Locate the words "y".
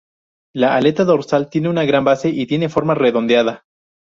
2.29-2.47